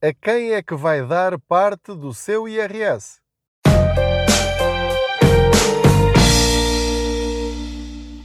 A 0.00 0.12
quem 0.12 0.52
é 0.52 0.62
que 0.62 0.76
vai 0.76 1.04
dar 1.04 1.36
parte 1.40 1.92
do 1.92 2.14
seu 2.14 2.48
IRS? 2.48 3.18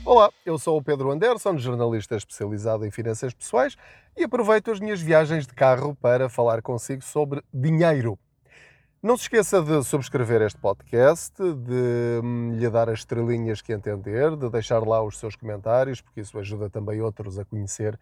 Olá, 0.06 0.30
eu 0.46 0.60
sou 0.60 0.78
o 0.78 0.84
Pedro 0.84 1.12
Anderson, 1.12 1.58
jornalista 1.58 2.16
especializado 2.16 2.86
em 2.86 2.92
finanças 2.92 3.34
pessoais 3.34 3.76
e 4.16 4.24
aproveito 4.24 4.70
as 4.70 4.80
minhas 4.80 5.02
viagens 5.02 5.48
de 5.48 5.54
carro 5.56 5.96
para 5.96 6.30
falar 6.30 6.62
consigo 6.62 7.02
sobre 7.02 7.42
dinheiro. 7.52 8.20
Não 9.02 9.18
se 9.18 9.24
esqueça 9.24 9.60
de 9.60 9.84
subscrever 9.84 10.44
este 10.44 10.60
podcast, 10.60 11.34
de 11.42 12.22
hum, 12.24 12.52
lhe 12.56 12.70
dar 12.70 12.88
as 12.88 13.00
estrelinhas 13.00 13.64
que 13.64 13.74
entender, 13.74 14.36
de 14.36 14.48
deixar 14.48 14.88
lá 14.88 15.02
os 15.02 15.18
seus 15.18 15.36
comentários, 15.36 16.02
porque 16.02 16.22
isso 16.22 16.38
ajuda 16.38 16.70
também 16.70 17.02
outros 17.02 17.40
a 17.40 17.44
conhecer 17.44 18.00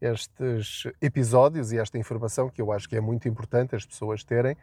estes 0.00 0.84
episódios 1.00 1.72
e 1.72 1.78
esta 1.78 1.98
informação 1.98 2.50
que 2.50 2.60
eu 2.60 2.72
acho 2.72 2.88
que 2.88 2.96
é 2.96 3.00
muito 3.00 3.28
importante 3.28 3.74
as 3.74 3.84
pessoas 3.84 4.22
terem 4.22 4.56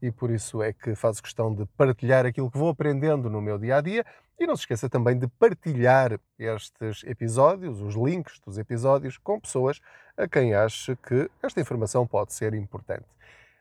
e 0.00 0.10
por 0.10 0.30
isso 0.30 0.62
é 0.62 0.72
que 0.72 0.94
faço 0.94 1.22
questão 1.22 1.54
de 1.54 1.66
partilhar 1.76 2.24
aquilo 2.24 2.50
que 2.50 2.58
vou 2.58 2.68
aprendendo 2.68 3.28
no 3.28 3.40
meu 3.40 3.58
dia 3.58 3.76
a 3.76 3.80
dia 3.80 4.04
e 4.38 4.46
não 4.46 4.54
se 4.54 4.62
esqueça 4.62 4.88
também 4.88 5.18
de 5.18 5.26
partilhar 5.26 6.18
estes 6.38 7.02
episódios, 7.04 7.80
os 7.80 7.94
links 7.96 8.38
dos 8.40 8.56
episódios, 8.56 9.18
com 9.18 9.40
pessoas 9.40 9.80
a 10.16 10.28
quem 10.28 10.54
acha 10.54 10.94
que 10.96 11.28
esta 11.42 11.60
informação 11.60 12.06
pode 12.06 12.32
ser 12.32 12.54
importante. 12.54 13.06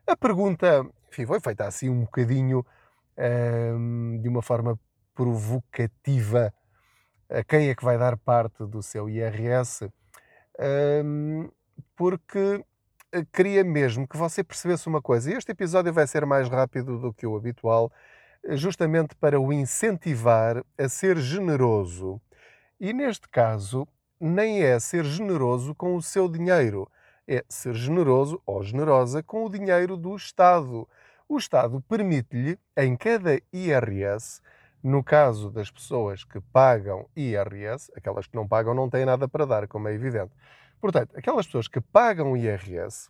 A 0.05 0.15
pergunta, 0.15 0.85
enfim, 1.11 1.25
foi 1.25 1.39
feita 1.39 1.65
assim 1.65 1.89
um 1.89 2.01
bocadinho 2.01 2.63
hum, 3.75 4.19
de 4.21 4.29
uma 4.29 4.43
forma 4.43 4.79
provocativa. 5.15 6.53
A 7.29 7.43
quem 7.43 7.69
é 7.69 7.75
que 7.75 7.83
vai 7.83 7.97
dar 7.97 8.15
parte 8.15 8.63
do 8.63 8.83
seu 8.83 9.09
IRS? 9.09 9.91
Porque 11.95 12.63
eh, 13.11 13.25
queria 13.31 13.63
mesmo 13.63 14.07
que 14.07 14.17
você 14.17 14.43
percebesse 14.43 14.87
uma 14.87 15.01
coisa. 15.01 15.31
Este 15.33 15.51
episódio 15.51 15.93
vai 15.93 16.07
ser 16.07 16.25
mais 16.25 16.49
rápido 16.49 16.97
do 16.99 17.13
que 17.13 17.25
o 17.25 17.35
habitual, 17.35 17.91
eh, 18.43 18.55
justamente 18.57 19.15
para 19.15 19.39
o 19.39 19.53
incentivar 19.53 20.63
a 20.77 20.89
ser 20.89 21.17
generoso. 21.17 22.21
E 22.79 22.93
neste 22.93 23.27
caso, 23.29 23.87
nem 24.19 24.63
é 24.63 24.79
ser 24.79 25.05
generoso 25.05 25.75
com 25.75 25.95
o 25.95 26.01
seu 26.01 26.27
dinheiro 26.29 26.87
é 27.27 27.43
ser 27.49 27.75
generoso 27.75 28.41
ou 28.45 28.63
generosa 28.63 29.21
com 29.21 29.43
o 29.43 29.49
dinheiro 29.49 29.97
do 29.97 30.15
Estado. 30.15 30.87
O 31.27 31.37
Estado 31.37 31.81
permite-lhe, 31.81 32.57
em 32.77 32.95
cada 32.95 33.39
IRS, 33.51 34.41
no 34.83 35.03
caso 35.03 35.49
das 35.49 35.71
pessoas 35.71 36.23
que 36.23 36.39
pagam 36.39 37.07
IRS, 37.15 37.91
aquelas 37.95 38.27
que 38.27 38.35
não 38.35 38.47
pagam 38.47 38.73
não 38.73 38.89
têm 38.89 39.05
nada 39.05 39.27
para 39.27 39.45
dar, 39.45 39.67
como 39.67 39.87
é 39.87 39.93
evidente. 39.93 40.31
Portanto, 40.79 41.17
aquelas 41.17 41.45
pessoas 41.45 41.67
que 41.67 41.81
pagam 41.81 42.37
IRS 42.37 43.09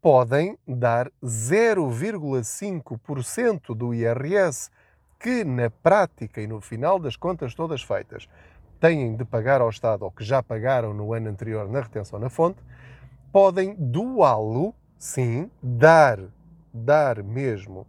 podem 0.00 0.56
dar 0.66 1.10
0,5% 1.22 3.74
do 3.74 3.92
IRS 3.92 4.70
que, 5.18 5.42
na 5.42 5.70
prática 5.70 6.40
e 6.40 6.46
no 6.46 6.60
final 6.60 6.98
das 6.98 7.16
contas 7.16 7.54
todas 7.54 7.82
feitas, 7.82 8.28
têm 8.78 9.16
de 9.16 9.24
pagar 9.24 9.60
ao 9.60 9.70
Estado 9.70 10.04
ou 10.04 10.10
que 10.10 10.22
já 10.22 10.42
pagaram 10.42 10.94
no 10.94 11.12
ano 11.12 11.28
anterior 11.28 11.68
na 11.68 11.80
retenção 11.80 12.18
na 12.18 12.30
fonte, 12.30 12.62
podem 13.32 13.74
doá-lo, 13.74 14.74
sim, 14.96 15.50
dar, 15.62 16.18
dar 16.72 17.22
mesmo 17.22 17.86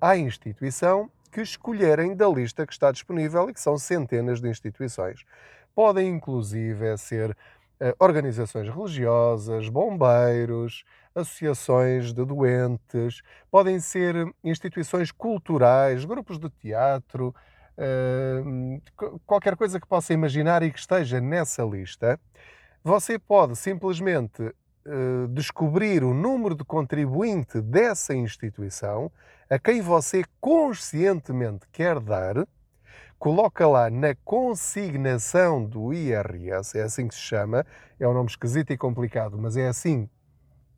à 0.00 0.16
instituição 0.16 1.10
que 1.32 1.40
escolherem 1.40 2.14
da 2.14 2.28
lista 2.28 2.66
que 2.66 2.72
está 2.72 2.92
disponível 2.92 3.48
e 3.48 3.54
que 3.54 3.60
são 3.60 3.78
centenas 3.78 4.40
de 4.40 4.48
instituições. 4.48 5.24
Podem, 5.74 6.10
inclusive, 6.10 6.96
ser 6.98 7.36
eh, 7.80 7.94
organizações 7.98 8.68
religiosas, 8.68 9.68
bombeiros, 9.68 10.84
associações 11.14 12.12
de 12.12 12.24
doentes, 12.24 13.22
podem 13.50 13.80
ser 13.80 14.14
instituições 14.44 15.10
culturais, 15.10 16.04
grupos 16.04 16.38
de 16.38 16.50
teatro, 16.50 17.34
eh, 17.78 18.42
qualquer 19.26 19.56
coisa 19.56 19.80
que 19.80 19.86
possa 19.86 20.12
imaginar 20.12 20.62
e 20.62 20.70
que 20.70 20.78
esteja 20.78 21.20
nessa 21.20 21.64
lista. 21.64 22.20
Você 22.84 23.18
pode 23.18 23.56
simplesmente 23.56 24.54
eh, 24.84 25.26
descobrir 25.30 26.02
o 26.02 26.12
número 26.12 26.54
de 26.54 26.64
contribuinte 26.64 27.60
dessa 27.60 28.14
instituição 28.14 29.12
a 29.48 29.58
quem 29.58 29.80
você 29.80 30.24
conscientemente 30.40 31.66
quer 31.70 32.00
dar, 32.00 32.46
coloca 33.18 33.68
lá 33.68 33.88
na 33.88 34.14
consignação 34.24 35.64
do 35.64 35.92
IRS, 35.92 36.76
é 36.76 36.82
assim 36.82 37.06
que 37.06 37.14
se 37.14 37.20
chama, 37.20 37.64
é 38.00 38.08
um 38.08 38.12
nome 38.12 38.28
esquisito 38.30 38.72
e 38.72 38.76
complicado, 38.76 39.38
mas 39.38 39.56
é 39.56 39.68
assim 39.68 40.08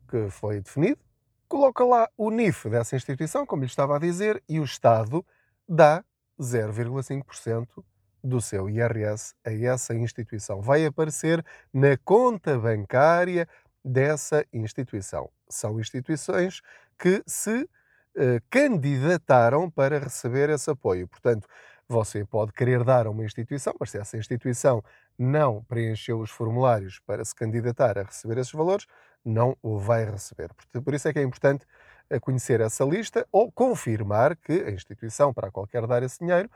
que 0.07 0.29
foi 0.29 0.61
definido. 0.61 0.99
Coloca 1.47 1.83
lá 1.83 2.07
o 2.17 2.29
NIF 2.29 2.69
dessa 2.69 2.95
instituição, 2.95 3.45
como 3.45 3.63
lhe 3.63 3.67
estava 3.67 3.95
a 3.95 3.99
dizer, 3.99 4.43
e 4.47 4.59
o 4.59 4.63
Estado 4.63 5.25
dá 5.67 6.03
0,5% 6.39 7.83
do 8.23 8.41
seu 8.41 8.69
IRS 8.69 9.35
a 9.45 9.51
essa 9.51 9.93
instituição. 9.95 10.61
Vai 10.61 10.85
aparecer 10.85 11.45
na 11.73 11.97
conta 12.03 12.57
bancária 12.57 13.47
dessa 13.85 14.45
instituição. 14.53 15.29
São 15.49 15.79
instituições 15.79 16.61
que 16.99 17.23
se 17.27 17.69
eh, 18.17 18.41
candidataram 18.49 19.69
para 19.69 19.99
receber 19.99 20.49
esse 20.49 20.69
apoio. 20.71 21.07
Portanto, 21.07 21.47
você 21.87 22.25
pode 22.25 22.51
querer 22.53 22.83
dar 22.83 23.05
a 23.07 23.11
uma 23.11 23.23
instituição, 23.25 23.73
mas 23.79 23.91
se 23.91 23.99
essa 23.99 24.17
instituição 24.17 24.83
não 25.17 25.63
preencheu 25.65 26.19
os 26.19 26.31
formulários 26.31 26.99
para 27.05 27.23
se 27.23 27.35
candidatar 27.35 27.97
a 27.99 28.03
receber 28.03 28.37
esses 28.39 28.51
valores, 28.53 28.87
não 29.23 29.55
o 29.61 29.77
vai 29.77 30.05
receber. 30.05 30.49
Por 30.83 30.93
isso 30.93 31.07
é 31.07 31.13
que 31.13 31.19
é 31.19 31.23
importante 31.23 31.65
eh, 32.09 32.19
conhecer 32.19 32.61
essa 32.61 32.83
lista 32.85 33.27
ou 33.31 33.51
confirmar 33.51 34.35
que 34.37 34.53
a 34.63 34.71
instituição 34.71 35.33
para 35.33 35.47
a 35.49 35.51
qual 35.51 35.67
quer 35.67 35.85
dar 35.87 36.03
esse 36.03 36.19
dinheiro, 36.19 36.49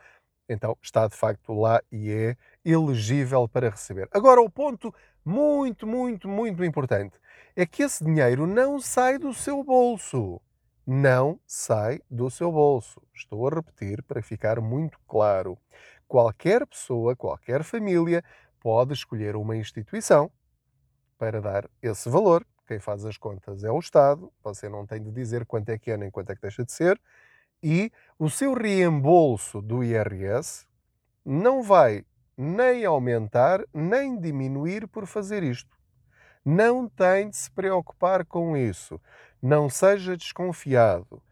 então 0.50 0.76
está 0.82 1.06
de 1.06 1.16
facto 1.16 1.52
lá 1.54 1.80
e 1.92 2.10
é 2.10 2.36
elegível 2.64 3.48
para 3.48 3.70
receber. 3.70 4.08
Agora, 4.12 4.40
o 4.40 4.50
ponto 4.50 4.92
muito, 5.24 5.86
muito, 5.86 6.28
muito 6.28 6.64
importante 6.64 7.16
é 7.54 7.64
que 7.64 7.84
esse 7.84 8.04
dinheiro 8.04 8.46
não 8.46 8.80
sai 8.80 9.16
do 9.16 9.32
seu 9.32 9.62
bolso. 9.62 10.40
Não 10.84 11.38
sai 11.46 12.00
do 12.10 12.28
seu 12.28 12.50
bolso. 12.50 13.00
Estou 13.14 13.46
a 13.46 13.54
repetir 13.54 14.02
para 14.02 14.20
ficar 14.20 14.60
muito 14.60 14.98
claro. 15.06 15.56
Qualquer 16.08 16.66
pessoa, 16.66 17.14
qualquer 17.14 17.62
família 17.62 18.24
pode 18.58 18.92
escolher 18.92 19.36
uma 19.36 19.56
instituição 19.56 20.30
para 21.16 21.40
dar 21.40 21.70
esse 21.80 22.08
valor. 22.10 22.44
Quem 22.66 22.80
faz 22.80 23.04
as 23.04 23.16
contas 23.16 23.62
é 23.62 23.70
o 23.70 23.78
Estado. 23.78 24.32
Você 24.42 24.68
não 24.68 24.84
tem 24.84 25.00
de 25.00 25.12
dizer 25.12 25.46
quanto 25.46 25.68
é 25.68 25.78
que 25.78 25.92
é 25.92 25.96
nem 25.96 26.10
quanto 26.10 26.30
é 26.30 26.34
que 26.34 26.42
deixa 26.42 26.64
de 26.64 26.72
ser. 26.72 27.00
E 27.62 27.92
o 28.18 28.30
seu 28.30 28.54
reembolso 28.54 29.60
do 29.60 29.84
IRS 29.84 30.66
não 31.24 31.62
vai 31.62 32.04
nem 32.36 32.84
aumentar 32.84 33.62
nem 33.74 34.18
diminuir 34.18 34.86
por 34.88 35.06
fazer 35.06 35.42
isto. 35.42 35.76
Não 36.44 36.88
tem 36.88 37.28
de 37.28 37.36
se 37.36 37.50
preocupar 37.50 38.24
com 38.24 38.56
isso. 38.56 38.98
Não 39.42 39.68
seja 39.68 40.16
desconfiado. 40.16 41.22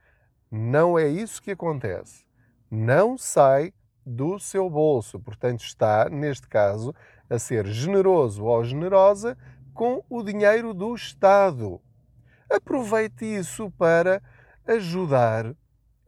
Não 0.50 0.98
é 0.98 1.08
isso 1.08 1.42
que 1.42 1.52
acontece. 1.52 2.26
Não 2.70 3.16
sai 3.16 3.72
do 4.04 4.38
seu 4.38 4.68
bolso. 4.68 5.18
Portanto, 5.18 5.60
está, 5.60 6.10
neste 6.10 6.46
caso, 6.46 6.94
a 7.28 7.38
ser 7.38 7.66
generoso 7.66 8.44
ou 8.44 8.62
generosa 8.64 9.36
com 9.72 10.04
o 10.10 10.22
dinheiro 10.22 10.74
do 10.74 10.94
Estado. 10.94 11.80
Aproveite 12.50 13.24
isso 13.24 13.70
para 13.72 14.22
ajudar 14.66 15.54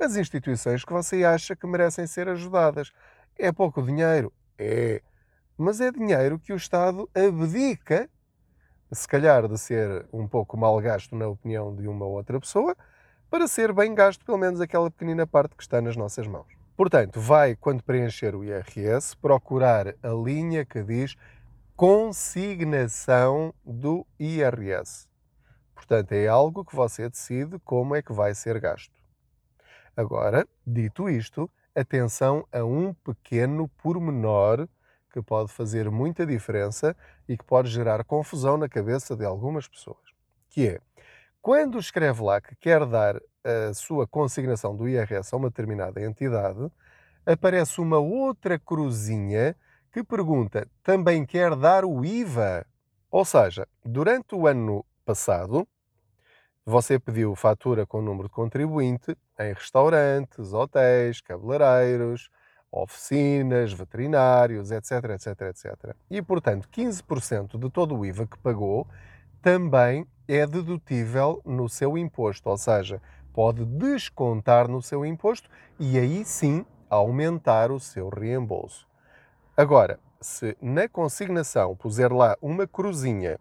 as 0.00 0.16
instituições 0.16 0.84
que 0.84 0.92
você 0.92 1.24
acha 1.24 1.54
que 1.54 1.66
merecem 1.66 2.06
ser 2.06 2.28
ajudadas. 2.28 2.92
É 3.38 3.52
pouco 3.52 3.82
dinheiro? 3.82 4.32
É. 4.58 5.02
Mas 5.56 5.80
é 5.80 5.90
dinheiro 5.90 6.38
que 6.38 6.52
o 6.52 6.56
Estado 6.56 7.08
abdica, 7.14 8.08
se 8.90 9.06
calhar 9.06 9.46
de 9.46 9.58
ser 9.58 10.06
um 10.12 10.26
pouco 10.26 10.56
mal 10.56 10.78
gasto 10.80 11.14
na 11.14 11.28
opinião 11.28 11.74
de 11.74 11.86
uma 11.86 12.06
outra 12.06 12.40
pessoa, 12.40 12.74
para 13.30 13.46
ser 13.46 13.72
bem 13.72 13.94
gasto 13.94 14.24
pelo 14.24 14.38
menos 14.38 14.60
aquela 14.60 14.90
pequenina 14.90 15.26
parte 15.26 15.54
que 15.54 15.62
está 15.62 15.80
nas 15.80 15.96
nossas 15.96 16.26
mãos. 16.26 16.52
Portanto, 16.76 17.20
vai, 17.20 17.54
quando 17.54 17.84
preencher 17.84 18.34
o 18.34 18.42
IRS, 18.42 19.14
procurar 19.16 19.94
a 20.02 20.08
linha 20.08 20.64
que 20.64 20.82
diz 20.82 21.14
consignação 21.76 23.54
do 23.64 24.06
IRS. 24.18 25.06
Portanto, 25.74 26.12
é 26.12 26.26
algo 26.26 26.64
que 26.64 26.74
você 26.74 27.08
decide 27.08 27.58
como 27.60 27.94
é 27.94 28.02
que 28.02 28.12
vai 28.12 28.34
ser 28.34 28.58
gasto. 28.60 28.99
Agora, 30.00 30.48
dito 30.66 31.10
isto, 31.10 31.50
atenção 31.76 32.46
a 32.50 32.64
um 32.64 32.94
pequeno 32.94 33.68
pormenor 33.82 34.66
que 35.12 35.20
pode 35.20 35.52
fazer 35.52 35.90
muita 35.90 36.24
diferença 36.24 36.96
e 37.28 37.36
que 37.36 37.44
pode 37.44 37.68
gerar 37.68 38.02
confusão 38.04 38.56
na 38.56 38.66
cabeça 38.66 39.14
de 39.14 39.26
algumas 39.26 39.68
pessoas, 39.68 39.98
que 40.48 40.68
é 40.68 40.80
quando 41.42 41.78
escreve 41.78 42.22
lá 42.22 42.40
que 42.40 42.56
quer 42.56 42.86
dar 42.86 43.20
a 43.44 43.74
sua 43.74 44.06
consignação 44.06 44.74
do 44.74 44.88
IRS 44.88 45.34
a 45.34 45.36
uma 45.36 45.50
determinada 45.50 46.02
entidade, 46.02 46.72
aparece 47.26 47.78
uma 47.78 47.98
outra 47.98 48.58
cruzinha 48.58 49.54
que 49.92 50.02
pergunta: 50.02 50.66
também 50.82 51.26
quer 51.26 51.54
dar 51.54 51.84
o 51.84 52.02
IVA? 52.02 52.66
Ou 53.10 53.26
seja, 53.26 53.68
durante 53.84 54.34
o 54.34 54.46
ano 54.46 54.82
passado, 55.04 55.68
você 56.64 56.98
pediu 56.98 57.34
fatura 57.34 57.86
com 57.86 58.02
número 58.02 58.28
de 58.28 58.34
contribuinte 58.34 59.16
em 59.38 59.52
restaurantes, 59.52 60.52
hotéis, 60.52 61.20
cabeleireiros, 61.20 62.30
oficinas, 62.70 63.72
veterinários, 63.72 64.70
etc, 64.70 65.10
etc, 65.10 65.40
etc. 65.42 65.96
E, 66.10 66.22
portanto, 66.22 66.68
15% 66.68 67.58
de 67.58 67.70
todo 67.70 67.96
o 67.96 68.06
IVA 68.06 68.26
que 68.26 68.38
pagou 68.38 68.86
também 69.42 70.06
é 70.28 70.46
dedutível 70.46 71.42
no 71.44 71.68
seu 71.68 71.98
imposto, 71.98 72.48
ou 72.48 72.56
seja, 72.56 73.02
pode 73.32 73.64
descontar 73.64 74.68
no 74.68 74.80
seu 74.80 75.04
imposto 75.04 75.48
e 75.78 75.98
aí 75.98 76.24
sim 76.24 76.64
aumentar 76.88 77.70
o 77.72 77.80
seu 77.80 78.08
reembolso. 78.08 78.86
Agora, 79.56 79.98
se 80.20 80.56
na 80.60 80.88
consignação 80.88 81.74
puser 81.74 82.12
lá 82.12 82.36
uma 82.40 82.66
cruzinha 82.66 83.38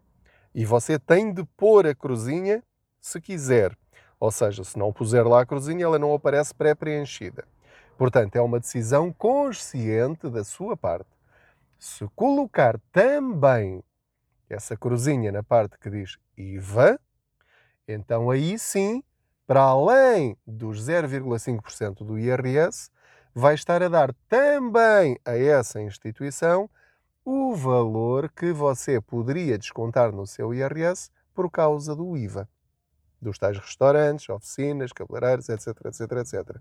e 0.56 0.66
você 0.66 0.98
tem 0.98 1.34
de 1.34 1.44
pôr 1.58 1.86
a 1.86 1.94
cruzinha 1.94 2.64
se 3.02 3.20
quiser, 3.22 3.76
ou 4.20 4.32
seja, 4.32 4.64
se 4.64 4.78
não 4.78 4.92
puser 4.92 5.26
lá 5.26 5.42
a 5.42 5.46
cruzinha, 5.46 5.86
ela 5.86 5.98
não 5.98 6.14
aparece 6.14 6.54
pré-preenchida. 6.54 7.46
Portanto, 7.98 8.36
é 8.36 8.42
uma 8.42 8.60
decisão 8.60 9.12
consciente 9.12 10.30
da 10.30 10.44
sua 10.44 10.76
parte. 10.76 11.10
Se 11.78 12.08
colocar 12.16 12.80
também 12.92 13.84
essa 14.50 14.76
cruzinha 14.76 15.32
na 15.32 15.44
parte 15.44 15.78
que 15.78 15.90
diz 15.90 16.18
IVA, 16.38 17.00
então 17.88 18.30
aí 18.30 18.58
sim, 18.58 19.04
para 19.46 19.62
além 19.62 20.38
dos 20.46 20.88
0,5% 20.88 22.06
do 22.06 22.20
IRS, 22.20 22.90
vai 23.34 23.54
estar 23.54 23.82
a 23.82 23.88
dar 23.88 24.14
também 24.28 25.18
a 25.26 25.38
essa 25.38 25.82
instituição 25.82 26.70
o 27.24 27.56
valor 27.56 28.30
que 28.30 28.52
você 28.52 29.00
poderia 29.00 29.58
descontar 29.58 30.12
no 30.12 30.26
seu 30.26 30.54
IRS 30.54 31.12
por 31.34 31.50
causa 31.50 31.96
do 31.96 32.18
IVA. 32.18 32.48
Dos 33.22 33.38
tais 33.38 33.58
restaurantes, 33.58 34.30
oficinas, 34.30 34.92
cabeleireiros, 34.92 35.50
etc, 35.50 35.68
etc, 35.86 36.12
etc. 36.12 36.58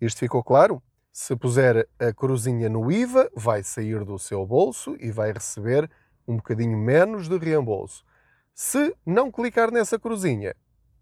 Isto 0.00 0.20
ficou 0.20 0.42
claro? 0.42 0.82
Se 1.12 1.34
puser 1.34 1.88
a 1.98 2.12
cruzinha 2.12 2.68
no 2.68 2.90
IVA, 2.90 3.28
vai 3.34 3.62
sair 3.62 4.04
do 4.04 4.18
seu 4.18 4.46
bolso 4.46 4.96
e 5.00 5.10
vai 5.10 5.32
receber 5.32 5.90
um 6.26 6.36
bocadinho 6.36 6.78
menos 6.78 7.28
de 7.28 7.36
reembolso. 7.36 8.04
Se 8.54 8.94
não 9.04 9.30
clicar 9.30 9.72
nessa 9.72 9.98
cruzinha, 9.98 10.54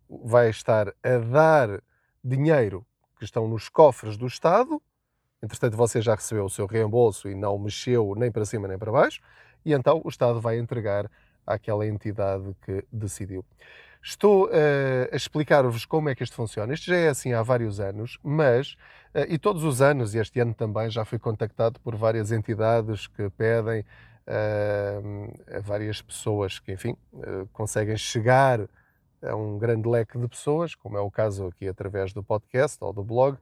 vai 0.09 0.49
estar 0.49 0.89
a 1.03 1.19
dar 1.19 1.83
dinheiro 2.25 2.87
que 3.19 3.25
estão 3.25 3.47
nos 3.47 3.69
cofres 3.69 4.17
do 4.17 4.27
Estado. 4.27 4.81
Entretanto, 5.43 5.77
você 5.77 6.01
já 6.01 6.15
recebeu 6.15 6.47
o 6.47 6.51
seu 6.51 6.67
reembolso 6.67 7.29
e 7.29 7.35
não 7.35 7.59
mexeu 7.59 8.15
nem 8.17 8.31
para 8.31 8.45
cima 8.45 8.67
nem 8.67 8.79
para 8.79 8.91
baixo, 8.91 9.21
e 9.65 9.73
então 9.73 10.01
o 10.05 10.09
Estado 10.09 10.41
vai 10.41 10.59
entregar 10.59 11.11
àquela 11.47 11.87
entidade 11.87 12.57
que 12.63 12.85
decidiu. 12.91 13.45
Estou 14.03 14.47
uh, 14.47 14.51
a 15.13 15.17
explicar-vos 15.17 15.85
como 15.85 16.09
é 16.09 16.15
que 16.15 16.23
isto 16.23 16.35
funciona. 16.35 16.73
Isto 16.73 16.87
já 16.87 16.97
é 16.97 17.09
assim 17.09 17.33
há 17.33 17.43
vários 17.43 17.81
anos, 17.81 18.19
mas, 18.23 18.73
uh, 19.15 19.27
e 19.29 19.39
todos 19.39 19.65
os 19.65 19.83
anos, 19.83 20.15
e 20.15 20.19
este 20.19 20.41
ano 20.41 20.55
também, 20.55 20.89
já 20.91 21.05
fui 21.05 21.19
contactado 21.19 21.81
por 21.81 21.97
várias 21.97 22.33
entidades 22.33 23.07
que 23.07 23.29
pedem 23.31 23.81
uh, 23.81 25.57
a 25.57 25.61
várias 25.61 26.01
pessoas 26.01 26.59
que, 26.59 26.73
enfim, 26.73 26.97
conseguem 27.53 27.97
chegar 27.97 28.61
a 29.23 29.35
um 29.35 29.59
grande 29.59 29.89
leque 29.89 30.17
de 30.17 30.29
pessoas, 30.29 30.75
como 30.75 30.97
é 30.97 31.01
o 31.01 31.11
caso 31.11 31.47
aqui 31.49 31.67
através 31.67 32.13
do 32.13 32.23
podcast 32.23 32.79
ou 32.81 32.93
do 32.93 33.03
blog, 33.03 33.37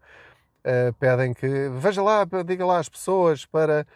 pedem 0.99 1.35
que 1.35 1.69
veja 1.69 2.03
lá, 2.03 2.27
diga 2.45 2.65
lá 2.65 2.79
às 2.79 2.89
pessoas 2.89 3.45
para 3.45 3.87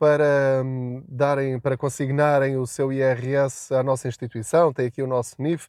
para 0.00 0.62
um, 0.64 1.04
darem, 1.06 1.60
para 1.60 1.76
consignarem 1.76 2.56
o 2.56 2.66
seu 2.66 2.90
IRS 2.90 3.70
à 3.74 3.82
nossa 3.82 4.08
instituição, 4.08 4.72
tem 4.72 4.86
aqui 4.86 5.02
o 5.02 5.06
nosso 5.06 5.34
NIF. 5.38 5.68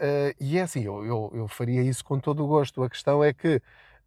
Uh, 0.00 0.34
e 0.40 0.58
é 0.58 0.62
assim, 0.62 0.82
eu, 0.84 1.04
eu, 1.04 1.32
eu, 1.34 1.48
faria 1.48 1.82
isso 1.82 2.04
com 2.04 2.18
todo 2.18 2.44
o 2.44 2.46
gosto. 2.46 2.82
A 2.82 2.90
questão 2.90 3.22
é 3.22 3.32
que 3.32 3.56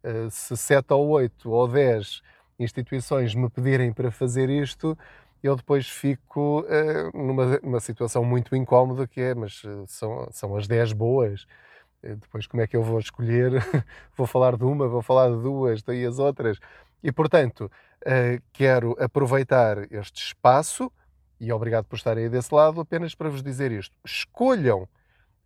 uh, 0.04 0.30
se 0.30 0.56
7 0.56 0.92
ou 0.92 1.08
8 1.08 1.50
ou 1.50 1.68
10 1.68 2.22
instituições 2.58 3.34
me 3.34 3.48
pedirem 3.50 3.92
para 3.92 4.10
fazer 4.10 4.50
isto, 4.50 4.96
eu 5.42 5.56
depois 5.56 5.88
fico 5.88 6.60
uh, 6.62 7.16
numa, 7.16 7.58
numa 7.62 7.80
situação 7.80 8.24
muito 8.24 8.56
incómoda 8.56 9.06
que 9.06 9.20
é, 9.20 9.34
mas 9.34 9.62
são, 9.86 10.28
são 10.30 10.56
as 10.56 10.66
10 10.66 10.92
boas. 10.92 11.46
Depois 12.02 12.46
como 12.46 12.62
é 12.62 12.66
que 12.66 12.76
eu 12.76 12.82
vou 12.82 12.98
escolher? 12.98 13.52
vou 14.16 14.26
falar 14.26 14.56
de 14.56 14.64
uma, 14.64 14.86
vou 14.86 15.02
falar 15.02 15.28
de 15.28 15.42
duas, 15.42 15.82
daí 15.82 16.04
as 16.06 16.18
outras. 16.18 16.58
E 17.02 17.10
portanto, 17.10 17.70
quero 18.52 18.94
aproveitar 19.00 19.90
este 19.90 20.22
espaço, 20.22 20.92
e 21.40 21.52
obrigado 21.52 21.86
por 21.86 21.96
estarem 21.96 22.24
aí 22.24 22.30
desse 22.30 22.54
lado, 22.54 22.80
apenas 22.80 23.14
para 23.14 23.28
vos 23.28 23.42
dizer 23.42 23.72
isto. 23.72 23.94
Escolham 24.04 24.88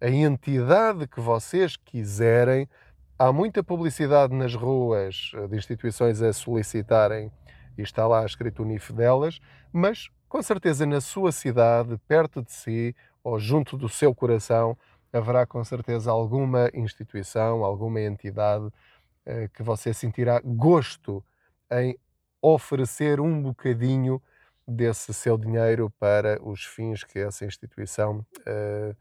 a 0.01 0.09
entidade 0.09 1.07
que 1.07 1.21
vocês 1.21 1.77
quiserem. 1.77 2.69
Há 3.19 3.33
muita 3.33 3.63
publicidade 3.63 4.35
nas 4.35 4.55
ruas 4.55 5.33
de 5.49 5.57
instituições 5.57 6.23
a 6.23 6.33
solicitarem, 6.33 7.31
e 7.77 7.83
está 7.83 8.07
lá 8.07 8.25
escrito 8.25 8.63
o 8.63 8.67
NIF 8.67 8.93
delas, 8.93 9.41
mas 9.73 10.09
com 10.29 10.43
certeza 10.43 10.87
na 10.87 11.01
sua 11.01 11.33
cidade, 11.33 11.99
perto 12.09 12.43
de 12.43 12.53
si 12.53 12.97
ou 13.23 13.39
junto 13.39 13.77
do 13.77 13.89
seu 13.89 14.15
coração, 14.15 14.77
haverá 15.13 15.45
com 15.45 15.63
certeza 15.65 16.11
alguma 16.11 16.71
instituição, 16.73 17.65
alguma 17.65 18.01
entidade 18.01 18.71
eh, 19.27 19.49
que 19.53 19.63
você 19.63 19.93
sentirá 19.93 20.41
gosto 20.43 21.23
em 21.71 21.97
oferecer 22.41 23.21
um 23.21 23.43
bocadinho 23.43 24.23
desse 24.67 25.13
seu 25.13 25.37
dinheiro 25.37 25.93
para 25.99 26.41
os 26.43 26.65
fins 26.65 27.05
que 27.05 27.19
essa 27.19 27.45
instituição 27.45 28.25
uh, 28.47 28.97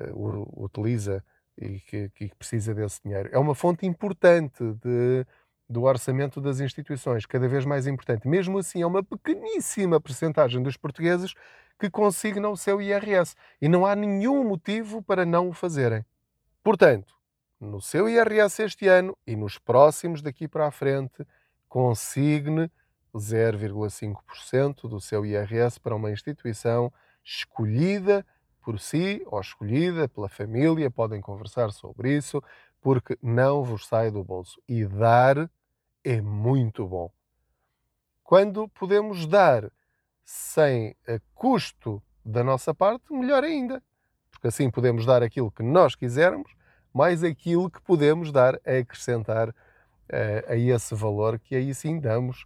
uh, 0.00 0.64
utiliza 0.64 1.22
e 1.58 1.80
que, 1.80 2.10
que, 2.10 2.34
precisa 2.34 2.74
desse 2.74 3.00
dinheiro. 3.02 3.28
É 3.32 3.38
uma 3.38 3.54
fonte 3.54 3.86
importante 3.86 4.62
de, 4.82 5.26
do 5.68 5.84
orçamento 5.84 6.40
das 6.40 6.60
instituições, 6.60 7.24
cada 7.24 7.48
vez 7.48 7.64
mais 7.64 7.86
importante. 7.86 8.28
Mesmo 8.28 8.58
assim, 8.58 8.82
é 8.82 8.86
uma 8.86 9.02
pequeníssima 9.02 10.00
percentagem 10.00 10.62
dos 10.62 10.76
portugueses 10.76 11.34
que 11.78 11.90
consignam 11.90 12.52
o 12.52 12.56
seu 12.56 12.80
IRS 12.80 13.34
e 13.60 13.68
não 13.68 13.84
há 13.86 13.94
nenhum 13.94 14.44
motivo 14.44 15.02
para 15.02 15.24
não 15.24 15.48
o 15.48 15.52
fazerem. 15.52 16.04
Portanto, 16.62 17.14
no 17.60 17.80
seu 17.80 18.08
IRS 18.08 18.62
este 18.62 18.86
ano 18.86 19.16
e 19.26 19.34
nos 19.34 19.58
próximos 19.58 20.20
daqui 20.20 20.46
para 20.46 20.66
a 20.66 20.70
frente, 20.70 21.26
consigne 21.68 22.70
0,5% 23.14 24.88
do 24.88 25.00
seu 25.00 25.24
IRS 25.24 25.80
para 25.80 25.94
uma 25.94 26.10
instituição 26.10 26.92
escolhida 27.24 28.24
por 28.66 28.80
si 28.80 29.22
ou 29.26 29.40
escolhida 29.40 30.08
pela 30.08 30.28
família, 30.28 30.90
podem 30.90 31.20
conversar 31.20 31.70
sobre 31.70 32.16
isso, 32.16 32.42
porque 32.80 33.16
não 33.22 33.62
vos 33.62 33.86
sai 33.86 34.10
do 34.10 34.24
bolso. 34.24 34.60
E 34.68 34.84
dar 34.84 35.48
é 36.02 36.20
muito 36.20 36.84
bom. 36.84 37.08
Quando 38.24 38.68
podemos 38.70 39.24
dar 39.24 39.70
sem 40.24 40.96
custo 41.32 42.02
da 42.24 42.42
nossa 42.42 42.74
parte, 42.74 43.12
melhor 43.12 43.44
ainda. 43.44 43.80
Porque 44.32 44.48
assim 44.48 44.68
podemos 44.68 45.06
dar 45.06 45.22
aquilo 45.22 45.52
que 45.52 45.62
nós 45.62 45.94
quisermos, 45.94 46.52
mais 46.92 47.22
aquilo 47.22 47.70
que 47.70 47.80
podemos 47.80 48.32
dar 48.32 48.56
a 48.66 48.78
acrescentar 48.78 49.50
uh, 49.50 49.54
a 50.48 50.56
esse 50.56 50.92
valor 50.92 51.38
que 51.38 51.54
aí 51.54 51.72
sim 51.72 52.00
damos 52.00 52.44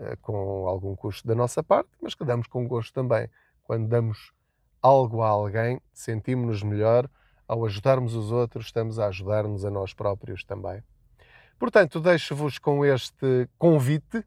uh, 0.00 0.16
com 0.20 0.66
algum 0.66 0.96
custo 0.96 1.28
da 1.28 1.34
nossa 1.36 1.62
parte, 1.62 1.90
mas 2.02 2.12
que 2.16 2.24
damos 2.24 2.48
com 2.48 2.66
gosto 2.66 2.92
também. 2.92 3.30
Quando 3.62 3.86
damos 3.86 4.32
algo 4.82 5.22
a 5.22 5.28
alguém, 5.28 5.80
sentimos-nos 5.92 6.62
melhor. 6.62 7.08
Ao 7.46 7.64
ajudarmos 7.64 8.14
os 8.14 8.30
outros, 8.30 8.66
estamos 8.66 8.98
a 8.98 9.08
ajudar-nos 9.08 9.64
a 9.64 9.70
nós 9.70 9.92
próprios 9.92 10.44
também. 10.44 10.82
Portanto, 11.58 12.00
deixo-vos 12.00 12.58
com 12.58 12.84
este 12.84 13.48
convite 13.58 14.24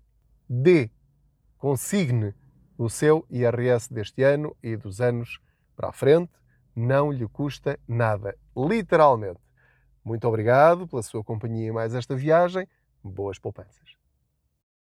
de 0.49 0.89
consigne 1.57 2.35
o 2.77 2.89
seu 2.89 3.25
IRS 3.29 3.91
deste 3.91 4.21
ano 4.23 4.55
e 4.61 4.75
dos 4.75 4.99
anos 4.99 5.39
para 5.75 5.89
a 5.89 5.93
frente. 5.93 6.31
Não 6.75 7.11
lhe 7.11 7.27
custa 7.27 7.79
nada, 7.87 8.35
literalmente. 8.55 9.39
Muito 10.03 10.27
obrigado 10.27 10.87
pela 10.87 11.01
sua 11.01 11.23
companhia 11.23 11.67
em 11.67 11.71
mais 11.71 11.95
esta 11.95 12.15
viagem. 12.15 12.67
Boas 13.03 13.39
poupanças. 13.39 14.02